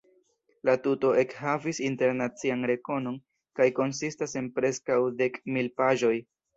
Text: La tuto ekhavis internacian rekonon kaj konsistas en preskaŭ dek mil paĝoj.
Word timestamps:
La 0.69 0.73
tuto 0.87 1.11
ekhavis 1.23 1.81
internacian 1.91 2.67
rekonon 2.73 3.21
kaj 3.63 3.71
konsistas 3.83 4.37
en 4.45 4.53
preskaŭ 4.61 5.01
dek 5.25 5.43
mil 5.57 5.75
paĝoj. 5.81 6.17